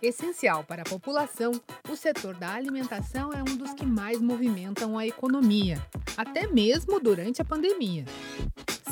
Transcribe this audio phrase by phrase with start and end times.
[0.00, 1.50] Essencial para a população,
[1.90, 5.84] o setor da alimentação é um dos que mais movimentam a economia,
[6.16, 8.04] até mesmo durante a pandemia.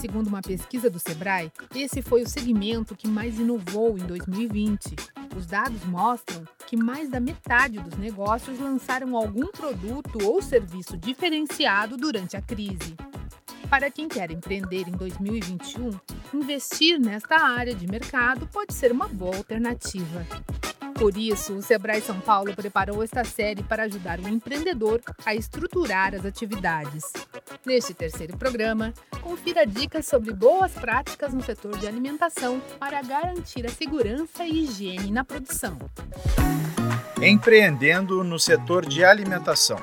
[0.00, 4.96] Segundo uma pesquisa do Sebrae, esse foi o segmento que mais inovou em 2020.
[5.36, 11.96] Os dados mostram que mais da metade dos negócios lançaram algum produto ou serviço diferenciado
[11.96, 12.96] durante a crise.
[13.70, 15.90] Para quem quer empreender em 2021,
[16.34, 20.26] investir nesta área de mercado pode ser uma boa alternativa.
[20.98, 26.14] Por isso, o Sebrae São Paulo preparou esta série para ajudar o empreendedor a estruturar
[26.14, 27.04] as atividades.
[27.66, 33.68] Neste terceiro programa, confira dicas sobre boas práticas no setor de alimentação para garantir a
[33.68, 35.76] segurança e higiene na produção.
[37.22, 39.78] Empreendendo no setor de alimentação.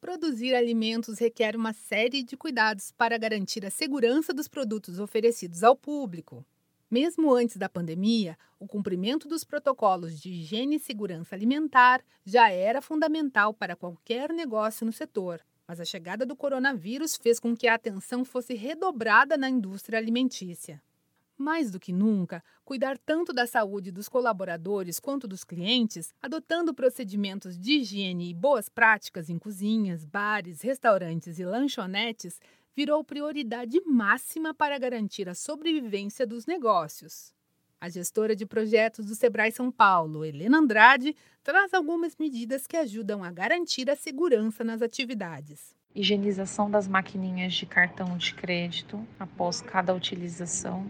[0.00, 5.74] Produzir alimentos requer uma série de cuidados para garantir a segurança dos produtos oferecidos ao
[5.74, 6.44] público.
[6.92, 12.82] Mesmo antes da pandemia, o cumprimento dos protocolos de higiene e segurança alimentar já era
[12.82, 15.40] fundamental para qualquer negócio no setor.
[15.66, 20.82] Mas a chegada do coronavírus fez com que a atenção fosse redobrada na indústria alimentícia.
[21.34, 27.58] Mais do que nunca, cuidar tanto da saúde dos colaboradores quanto dos clientes, adotando procedimentos
[27.58, 32.38] de higiene e boas práticas em cozinhas, bares, restaurantes e lanchonetes,
[32.76, 37.32] virou prioridade máxima para garantir a sobrevivência dos negócios.
[37.80, 43.24] A gestora de projetos do Sebrae São Paulo, Helena Andrade, traz algumas medidas que ajudam
[43.24, 45.74] a garantir a segurança nas atividades.
[45.94, 50.86] Higienização das maquininhas de cartão de crédito após cada utilização.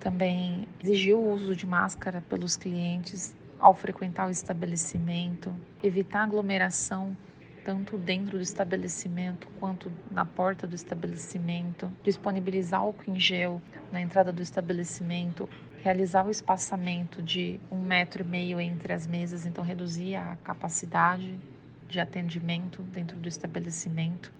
[0.00, 7.16] Também exigir o uso de máscara pelos clientes ao frequentar o estabelecimento, evitar aglomeração
[7.64, 14.30] tanto dentro do estabelecimento quanto na porta do estabelecimento, disponibilizar álcool em gel na entrada
[14.30, 15.48] do estabelecimento,
[15.82, 21.38] realizar o espaçamento de um metro e meio entre as mesas, então reduzir a capacidade
[21.88, 24.32] de atendimento dentro do estabelecimento,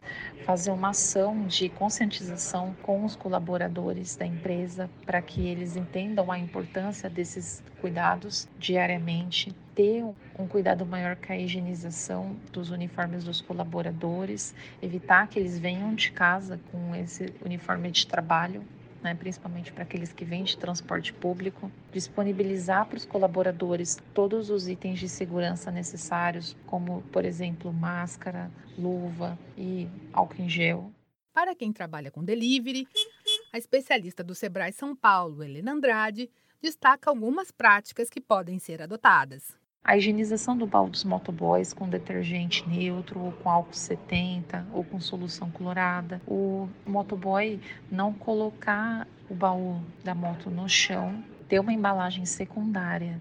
[0.44, 6.38] fazer uma ação de conscientização com os colaboradores da empresa para que eles entendam a
[6.38, 10.04] importância desses cuidados diariamente, ter
[10.38, 16.12] um cuidado maior com a higienização dos uniformes dos colaboradores, evitar que eles venham de
[16.12, 18.62] casa com esse uniforme de trabalho
[19.04, 24.66] né, principalmente para aqueles que vêm de transporte público, disponibilizar para os colaboradores todos os
[24.66, 30.90] itens de segurança necessários, como, por exemplo, máscara, luva e álcool em gel.
[31.34, 32.88] Para quem trabalha com delivery,
[33.52, 36.30] a especialista do Sebrae São Paulo, Helena Andrade,
[36.62, 39.54] destaca algumas práticas que podem ser adotadas.
[39.86, 44.98] A higienização do baú dos motoboys com detergente neutro, ou com álcool 70, ou com
[44.98, 46.22] solução clorada.
[46.26, 53.20] O motoboy não colocar o baú da moto no chão, ter uma embalagem secundária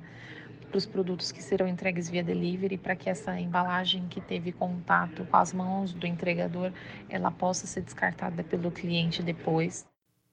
[0.69, 5.25] para os produtos que serão entregues via delivery, para que essa embalagem que teve contato
[5.25, 6.71] com as mãos do entregador,
[7.09, 9.85] ela possa ser descartada pelo cliente depois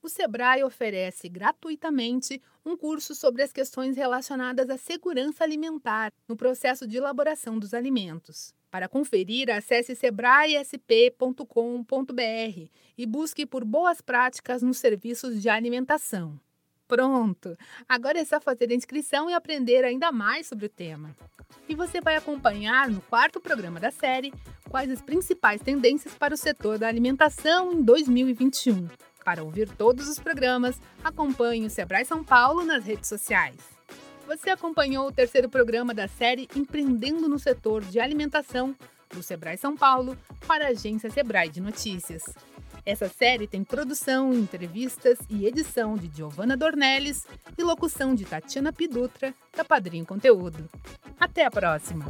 [0.03, 6.87] o Sebrae oferece gratuitamente um curso sobre as questões relacionadas à segurança alimentar no processo
[6.87, 8.55] de elaboração dos alimentos.
[8.71, 16.38] Para conferir, acesse sebraesp.com.br e busque por boas práticas nos serviços de alimentação.
[16.87, 17.56] Pronto!
[17.88, 21.17] Agora é só fazer a inscrição e aprender ainda mais sobre o tema.
[21.69, 24.32] E você vai acompanhar no quarto programa da série
[24.69, 29.09] quais as principais tendências para o setor da alimentação em 2021.
[29.25, 33.56] Para ouvir todos os programas, acompanhe o Sebrae São Paulo nas redes sociais.
[34.26, 38.76] Você acompanhou o terceiro programa da série Empreendendo no Setor de Alimentação
[39.12, 40.16] do Sebrae São Paulo
[40.47, 42.22] para a agência Sebrae de Notícias.
[42.86, 47.26] Essa série tem produção, entrevistas e edição de Giovanna Dornelles
[47.58, 50.69] e locução de Tatiana Pidutra, da Padrinho Conteúdo.
[51.19, 52.06] Até a próxima!